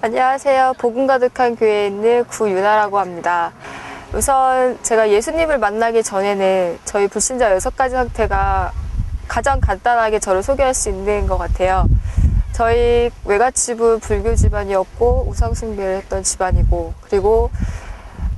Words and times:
안녕하세요. 0.00 0.74
복음 0.78 1.08
가득한 1.08 1.56
교회에 1.56 1.88
있는 1.88 2.24
구유나라고 2.26 3.00
합니다. 3.00 3.50
우선 4.14 4.78
제가 4.84 5.10
예수님을 5.10 5.58
만나기 5.58 6.04
전에는 6.04 6.78
저희 6.84 7.08
불신자 7.08 7.50
여섯 7.52 7.76
가지 7.76 7.96
상태가 7.96 8.70
가장 9.26 9.58
간단하게 9.58 10.20
저를 10.20 10.44
소개할 10.44 10.72
수 10.72 10.88
있는 10.88 11.26
것 11.26 11.36
같아요. 11.36 11.88
저희 12.52 13.10
외갓집은 13.24 13.98
불교 13.98 14.36
집안이었고 14.36 15.26
우상숭배를 15.30 15.96
했던 15.96 16.22
집안이고 16.22 16.94
그리고 17.00 17.50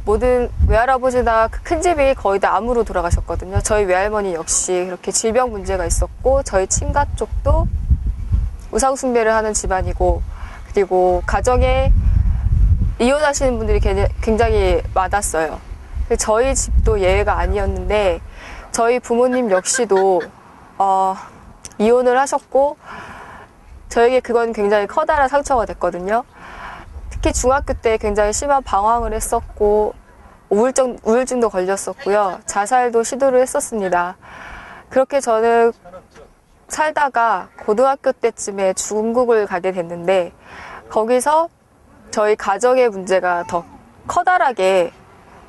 모든 0.06 0.48
외할아버지나 0.67 1.48
그큰 1.48 1.83
집이 1.83 2.15
거의 2.15 2.41
다 2.41 2.56
암으로 2.56 2.84
돌아가셨거든요. 2.84 3.61
저희 3.61 3.84
외할머니 3.84 4.33
역시 4.33 4.84
그렇게 4.87 5.12
질병 5.12 5.51
문제가 5.51 5.84
있었고 5.84 6.42
저희 6.42 6.67
친가 6.67 7.05
쪽도 7.17 7.69
우상숭배를 8.73 9.34
하는 9.34 9.53
집안이고 9.53 10.23
그리고 10.73 11.23
가정에 11.27 11.92
이혼하시는 12.98 13.59
분들이 13.59 13.80
굉장히 14.20 14.83
많았어요. 14.95 15.59
저희 16.19 16.55
집도 16.55 17.01
예외가 17.01 17.38
아니었는데 17.38 18.20
저희 18.73 18.98
부모님 18.98 19.51
역시도 19.51 20.23
어, 20.78 21.16
이혼을 21.78 22.19
하셨고 22.19 22.77
저에게 23.88 24.20
그건 24.20 24.52
굉장히 24.52 24.87
커다란 24.87 25.28
상처가 25.28 25.66
됐거든요. 25.66 26.25
특히 27.11 27.33
중학교 27.33 27.75
때 27.75 27.97
굉장히 27.97 28.33
심한 28.33 28.62
방황을 28.62 29.12
했었고 29.12 29.95
우울증, 30.48 30.98
우울증도 31.02 31.48
걸렸었고요. 31.48 32.41
자살도 32.47 33.02
시도를 33.02 33.41
했었습니다. 33.41 34.17
그렇게 34.89 35.20
저는 35.20 35.73
살다가 36.71 37.49
고등학교 37.67 38.13
때쯤에 38.13 38.73
중국을 38.75 39.47
가게 39.47 39.73
됐는데 39.73 40.33
거기서 40.89 41.49
저희 42.11 42.37
가정의 42.37 42.89
문제가 42.89 43.45
더 43.47 43.65
커다랗게 44.07 44.93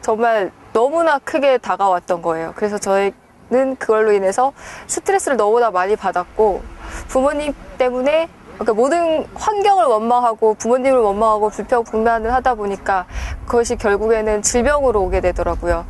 정말 0.02 0.52
너무나 0.74 1.20
크게 1.20 1.58
다가왔던 1.60 2.22
거예요. 2.22 2.54
그래서 2.56 2.78
저희는 2.78 3.76
그걸로 3.78 4.12
인해서 4.12 4.54
스트레스를 4.88 5.38
너무나 5.38 5.72
많이 5.72 5.96
받았고 5.96 6.62
부모님 7.08 7.54
때문에 7.78 8.28
그러니까 8.56 8.74
모든 8.74 9.26
환경을 9.34 9.86
원망하고 9.86 10.56
부모님을 10.56 11.00
원망하고 11.00 11.50
불평불만을 11.50 12.34
하다 12.34 12.56
보니까 12.56 13.06
그것이 13.46 13.76
결국에는 13.76 14.42
질병으로 14.42 15.02
오게 15.02 15.22
되더라고요. 15.22 15.86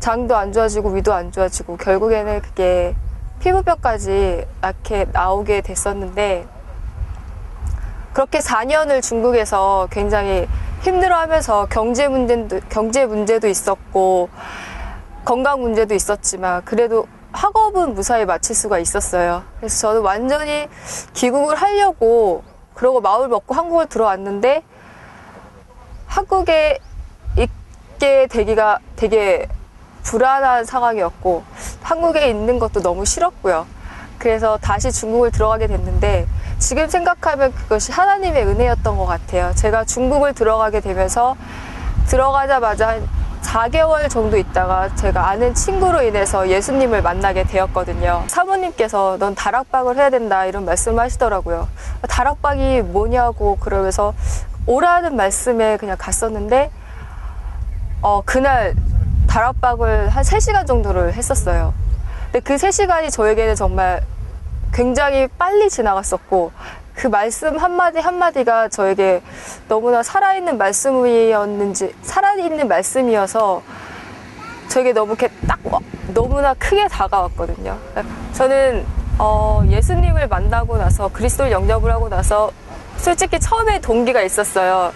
장도 0.00 0.36
안 0.36 0.52
좋아지고 0.52 0.90
위도 0.90 1.14
안 1.14 1.32
좋아지고 1.32 1.78
결국에는 1.78 2.42
그게 2.42 2.94
피부병까지 3.40 4.46
낳게 4.60 5.06
나오게 5.12 5.60
됐었는데 5.60 6.46
그렇게 8.12 8.38
4년을 8.38 9.02
중국에서 9.02 9.88
굉장히 9.90 10.46
힘들어하면서 10.82 11.66
경제 11.70 12.08
문제도 12.08 12.60
경제 12.68 13.06
문제도 13.06 13.48
있었고 13.48 14.28
건강 15.24 15.60
문제도 15.62 15.94
있었지만 15.94 16.64
그래도 16.64 17.06
학업은 17.32 17.94
무사히 17.94 18.24
마칠 18.24 18.54
수가 18.54 18.78
있었어요. 18.78 19.42
그래서 19.58 19.88
저는 19.88 20.02
완전히 20.02 20.68
귀국을 21.14 21.56
하려고 21.56 22.44
그러고 22.74 23.00
마음을 23.00 23.28
먹고 23.28 23.54
한국을 23.54 23.86
들어왔는데 23.86 24.62
한국에 26.06 26.78
있게 27.36 28.28
되기가 28.28 28.78
되게 28.94 29.48
불안한 30.04 30.64
상황이었고 30.64 31.42
한국에 31.84 32.28
있는 32.28 32.58
것도 32.58 32.80
너무 32.80 33.04
싫었고요. 33.04 33.66
그래서 34.18 34.58
다시 34.60 34.90
중국을 34.90 35.30
들어가게 35.30 35.66
됐는데 35.66 36.26
지금 36.58 36.88
생각하면 36.88 37.52
그것이 37.52 37.92
하나님의 37.92 38.46
은혜였던 38.46 38.96
것 38.96 39.04
같아요. 39.04 39.52
제가 39.54 39.84
중국을 39.84 40.32
들어가게 40.32 40.80
되면서 40.80 41.36
들어가자마자 42.06 42.88
한 42.88 43.08
4개월 43.42 44.08
정도 44.08 44.38
있다가 44.38 44.94
제가 44.94 45.28
아는 45.28 45.54
친구로 45.54 46.02
인해서 46.02 46.48
예수님을 46.48 47.02
만나게 47.02 47.44
되었거든요. 47.44 48.24
사모님께서 48.28 49.18
넌 49.18 49.34
다락방을 49.34 49.96
해야 49.98 50.08
된다 50.08 50.46
이런 50.46 50.64
말씀을 50.64 51.02
하시더라고요. 51.04 51.68
다락방이 52.08 52.80
뭐냐고 52.80 53.56
그러면서 53.56 54.14
오라는 54.66 55.14
말씀에 55.16 55.76
그냥 55.76 55.96
갔었는데 55.98 56.70
어, 58.00 58.22
그날 58.24 58.74
다락방을 59.34 60.10
한 60.10 60.22
3시간 60.22 60.64
정도를 60.64 61.12
했었어요. 61.14 61.74
근데 62.26 62.38
그 62.38 62.54
3시간이 62.54 63.10
저에게는 63.10 63.56
정말 63.56 64.00
굉장히 64.72 65.26
빨리 65.26 65.68
지나갔었고 65.68 66.52
그 66.94 67.08
말씀 67.08 67.58
한마디 67.58 67.98
한마디가 67.98 68.68
저에게 68.68 69.22
너무나 69.66 70.04
살아있는 70.04 70.56
말씀이었는지 70.56 71.96
살아있는 72.02 72.68
말씀이어서 72.68 73.60
저에게 74.68 74.92
너무 74.92 75.14
이렇게 75.14 75.28
딱 75.48 75.58
너무나 76.14 76.54
크게 76.54 76.86
다가왔거든요. 76.86 77.76
저는 78.34 78.86
어, 79.18 79.64
예수님을 79.68 80.28
만나고 80.28 80.76
나서 80.76 81.08
그리스도를 81.08 81.50
영접을 81.50 81.90
하고 81.90 82.08
나서 82.08 82.52
솔직히 82.98 83.40
처음에 83.40 83.80
동기가 83.80 84.22
있었어요. 84.22 84.92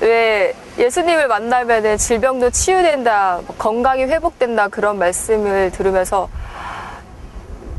왜 0.00 0.54
예수님을 0.80 1.28
만나면 1.28 1.98
질병도 1.98 2.50
치유된다, 2.50 3.42
뭐 3.46 3.54
건강이 3.58 4.04
회복된다 4.04 4.68
그런 4.68 4.98
말씀을 4.98 5.70
들으면서 5.72 6.30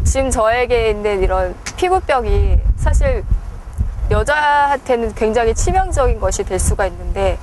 지금 0.03 0.29
저에게 0.29 0.91
있는 0.91 1.23
이런 1.23 1.55
피부병이 1.77 2.59
사실 2.77 3.23
여자한테는 4.11 5.15
굉장히 5.15 5.55
치명적인 5.55 6.19
것이 6.19 6.43
될 6.43 6.59
수가 6.59 6.85
있는데 6.85 7.39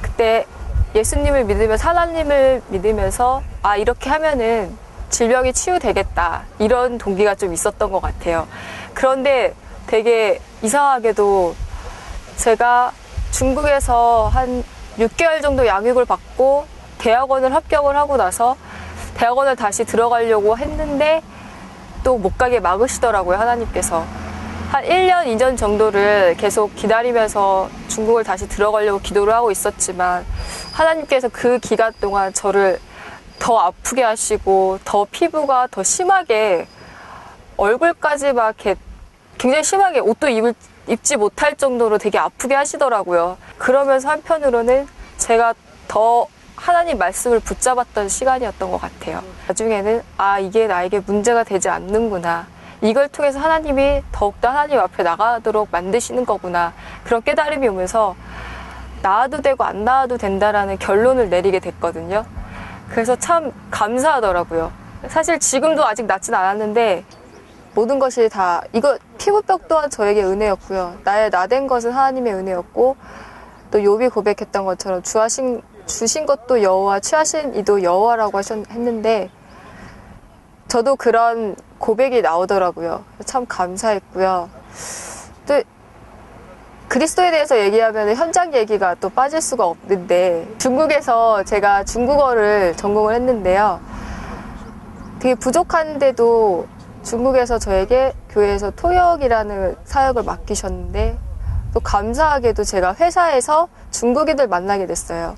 그때 0.00 0.46
예수님을 0.94 1.44
믿으면서 1.44 1.86
하나님을 1.86 2.62
믿으면서 2.68 3.42
아 3.62 3.76
이렇게 3.76 4.08
하면은 4.08 4.74
질병이 5.10 5.52
치유되겠다 5.52 6.44
이런 6.60 6.96
동기가 6.96 7.34
좀 7.34 7.52
있었던 7.52 7.92
것 7.92 8.00
같아요. 8.00 8.48
그런데 8.94 9.52
되게 9.86 10.40
이상하게도 10.62 11.54
제가 12.36 12.92
중국에서 13.32 14.30
한 14.32 14.64
6개월 14.98 15.42
정도 15.42 15.66
양육을 15.66 16.04
받고 16.04 16.66
대학원을 16.98 17.54
합격을 17.54 17.96
하고 17.96 18.16
나서 18.16 18.56
대학원을 19.16 19.56
다시 19.56 19.84
들어가려고 19.84 20.56
했는데 20.56 21.22
또 22.02 22.18
못 22.18 22.36
가게 22.36 22.60
막으시더라고요 22.60 23.36
하나님께서. 23.38 24.04
한 24.70 24.84
1년, 24.84 25.26
2년 25.26 25.56
정도를 25.56 26.36
계속 26.36 26.74
기다리면서 26.74 27.68
중국을 27.88 28.24
다시 28.24 28.48
들어가려고 28.48 28.98
기도를 29.00 29.32
하고 29.32 29.50
있었지만 29.50 30.24
하나님께서 30.72 31.28
그 31.28 31.58
기간 31.60 31.92
동안 32.00 32.32
저를 32.32 32.80
더 33.38 33.58
아프게 33.58 34.02
하시고 34.02 34.80
더 34.84 35.06
피부가 35.10 35.68
더 35.70 35.82
심하게 35.82 36.66
얼굴까지 37.56 38.32
막 38.32 38.46
이렇게 38.60 38.74
굉장히 39.38 39.62
심하게 39.62 40.00
옷도 40.00 40.28
입을, 40.28 40.54
입지 40.86 41.16
못할 41.16 41.56
정도로 41.56 41.98
되게 41.98 42.18
아프게 42.18 42.54
하시더라고요. 42.54 43.38
그러면서 43.58 44.08
한편으로는 44.10 44.86
제가 45.18 45.54
더 45.88 46.26
하나님 46.56 46.98
말씀을 46.98 47.40
붙잡았던 47.40 48.08
시간이었던 48.08 48.70
것 48.70 48.80
같아요. 48.80 49.22
나중에는 49.48 50.02
아, 50.16 50.38
이게 50.38 50.66
나에게 50.66 51.00
문제가 51.00 51.44
되지 51.44 51.68
않는구나. 51.68 52.46
이걸 52.80 53.08
통해서 53.08 53.38
하나님이 53.38 54.02
더욱더 54.12 54.48
하나님 54.48 54.78
앞에 54.78 55.02
나가도록 55.02 55.68
만드시는 55.70 56.26
거구나. 56.26 56.72
그런 57.04 57.22
깨달음이 57.22 57.66
오면서 57.68 58.14
나아도 59.02 59.42
되고 59.42 59.64
안 59.64 59.84
나아도 59.84 60.16
된다라는 60.16 60.78
결론을 60.78 61.28
내리게 61.28 61.60
됐거든요. 61.60 62.24
그래서 62.90 63.16
참 63.16 63.52
감사하더라고요. 63.70 64.72
사실 65.08 65.38
지금도 65.38 65.84
아직 65.84 66.06
낫진 66.06 66.34
않았는데 66.34 67.04
모든 67.74 67.98
것이 67.98 68.28
다 68.28 68.62
이거 68.72 68.98
피부병 69.18 69.60
또한 69.68 69.90
저에게 69.90 70.22
은혜였고요. 70.22 70.98
나의 71.04 71.30
나된 71.30 71.66
것은 71.66 71.92
하나님의 71.92 72.34
은혜였고 72.34 72.96
또 73.70 73.82
요비 73.82 74.08
고백했던 74.08 74.64
것처럼 74.64 75.02
주하신 75.02 75.62
주신 75.86 76.26
것도 76.26 76.62
여호와 76.62 77.00
취하신 77.00 77.54
이도 77.54 77.82
여호와라고 77.82 78.38
하셨 78.38 78.70
했는데 78.70 79.30
저도 80.68 80.96
그런 80.96 81.56
고백이 81.78 82.22
나오더라고요. 82.22 83.04
참 83.24 83.46
감사했고요. 83.46 84.48
또 85.46 85.62
그리스도에 86.88 87.30
대해서 87.30 87.58
얘기하면 87.58 88.14
현장 88.16 88.54
얘기가 88.54 88.94
또 88.96 89.08
빠질 89.08 89.40
수가 89.40 89.66
없는데 89.66 90.48
중국에서 90.58 91.42
제가 91.44 91.84
중국어를 91.84 92.76
전공을 92.76 93.14
했는데요. 93.14 93.80
되게 95.18 95.34
부족한데도 95.34 96.66
중국에서 97.04 97.58
저에게 97.58 98.14
교회에서 98.30 98.70
통역이라는 98.70 99.76
사역을 99.84 100.24
맡기셨는데 100.24 101.18
또 101.74 101.80
감사하게도 101.80 102.64
제가 102.64 102.94
회사에서 102.94 103.68
중국인을 103.90 104.48
만나게 104.48 104.86
됐어요. 104.86 105.36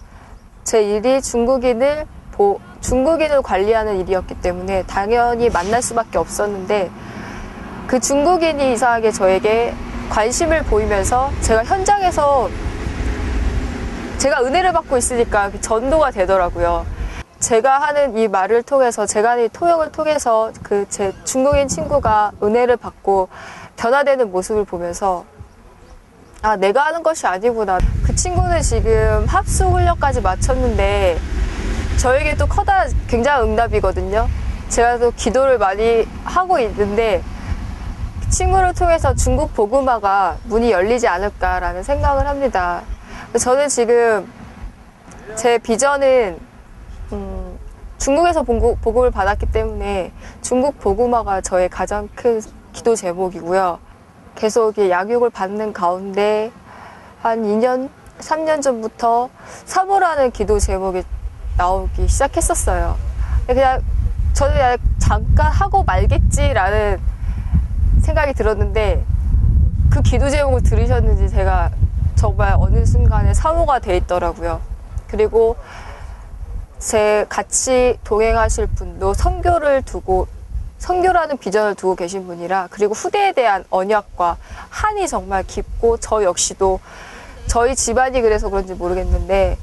제 0.65 0.83
일이 0.83 1.21
중국인을 1.21 2.07
보, 2.33 2.61
중국인을 2.81 3.43
관리하는 3.43 3.99
일이었기 4.01 4.41
때문에 4.41 4.85
당연히 4.85 5.51
만날 5.51 5.83
수밖에 5.83 6.19
없었는데 6.19 6.91
그 7.87 8.01
중국인이 8.01 8.73
이상하게 8.73 9.11
저에게 9.11 9.75
관심을 10.11 10.63
보이면서 10.65 11.31
제가 11.41 11.65
현장에서 11.65 12.49
제가 14.19 14.43
은혜를 14.43 14.73
받고 14.73 14.97
있으니까 14.97 15.51
그 15.51 15.61
전도가 15.61 16.11
되더라고요. 16.11 16.87
제가 17.41 17.81
하는 17.81 18.17
이 18.17 18.29
말을 18.29 18.63
통해서 18.63 19.07
제가 19.07 19.31
하는 19.33 19.45
이 19.45 19.49
토역을 19.49 19.93
통해서 19.93 20.53
그 20.63 20.87
제 20.89 21.13
중국인 21.25 21.69
친구가 21.69 22.33
은혜를 22.43 22.77
받고 22.77 23.29
변화되는 23.77 24.31
모습을 24.31 24.65
보면서 24.65 25.25
아 26.43 26.57
내가 26.57 26.87
하는 26.87 27.03
것이 27.03 27.27
아니구나. 27.27 27.79
그 28.05 28.15
친구는 28.15 28.63
지금 28.63 29.27
합수 29.27 29.67
훈련까지 29.67 30.21
마쳤는데 30.23 31.19
저에게 31.99 32.37
또 32.37 32.47
커다 32.47 32.87
굉장한 33.09 33.51
응답이거든요. 33.51 34.29
제가 34.69 34.99
또 34.99 35.11
기도를 35.13 35.59
많이 35.59 36.07
하고 36.25 36.59
있는데 36.59 37.23
그 38.23 38.31
친구를 38.31 38.75
통해서 38.75 39.15
중국 39.15 39.55
복음화가 39.55 40.37
문이 40.45 40.71
열리지 40.71 41.07
않을까라는 41.09 41.83
생각을 41.83 42.27
합니다. 42.27 42.83
저는 43.39 43.69
지금 43.69 44.31
제 45.35 45.59
비전은 45.59 46.39
음, 47.13 47.59
중국에서 47.99 48.43
복음- 48.43 48.77
복음을 48.81 49.11
받았기 49.11 49.47
때문에 49.47 50.13
중국 50.43 50.79
복음화가 50.81 51.41
저의 51.41 51.69
가장 51.69 52.09
큰 52.15 52.41
기도 52.73 52.95
제목이고요. 52.95 53.79
계속 54.35 54.77
양육을 54.79 55.31
받는 55.31 55.73
가운데 55.73 56.51
한 57.23 57.43
2년, 57.43 57.89
3년 58.19 58.61
전부터 58.63 59.31
사모라는 59.65 60.31
기도 60.31 60.59
제목이 60.59 61.03
나오기 61.57 62.07
시작했었어요. 62.07 62.97
그냥 63.47 63.81
저는 64.35 64.55
그냥 64.55 64.77
잠깐 64.99 65.51
하고 65.53 65.83
말겠지라는 65.85 67.01
생각이 68.03 68.35
들었는데 68.35 69.05
그 69.91 70.03
기도 70.03 70.29
제목을 70.29 70.63
들으셨는지 70.63 71.31
제가 71.31 71.71
정말 72.15 72.55
어느 72.59 72.85
순간에 72.85 73.33
사모가 73.33 73.79
돼 73.79 73.97
있더라고요. 73.97 74.61
그리고 75.09 75.57
제 76.79 77.27
같이 77.29 77.99
동행하실 78.05 78.67
분도 78.69 79.15
선교를 79.15 79.83
두고 79.83 80.29
선교라는 80.79 81.39
비전을 81.39 81.75
두고 81.75 81.97
계신 81.97 82.27
분이라 82.27 82.69
그리고 82.71 82.95
후대에 82.95 83.33
대한 83.33 83.65
언약과 83.71 84.37
한이 84.69 85.09
정말 85.09 85.43
깊고 85.43 85.97
저 85.99 86.23
역시도 86.23 86.81
저희 87.47 87.75
집안이 87.75 88.21
그래서 88.21 88.51
그런지 88.51 88.75
모르겠는데 88.75 89.59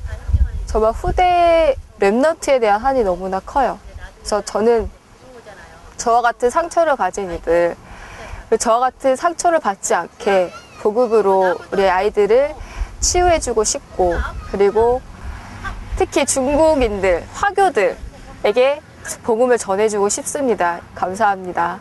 정말 0.65 0.91
후대 0.91 1.75
랩너트에 1.99 2.59
대한 2.59 2.81
한이 2.81 3.03
너무나 3.03 3.39
커요. 3.39 3.79
그래서 4.17 4.41
저는 4.41 4.89
저와 5.97 6.21
같은 6.21 6.49
상처를 6.49 6.95
가진 6.95 7.31
이들, 7.31 7.75
저와 8.59 8.79
같은 8.79 9.15
상처를 9.15 9.59
받지 9.59 9.93
않게 9.93 10.51
보급으로 10.81 11.57
우리 11.71 11.87
아이들을 11.87 12.55
치유해주고 12.99 13.63
싶고, 13.63 14.15
그리고 14.51 15.01
특히 15.97 16.25
중국인들, 16.25 17.23
화교들에게 17.33 18.81
복음을 19.23 19.57
전해주고 19.57 20.09
싶습니다. 20.09 20.81
감사합니다. 20.95 21.79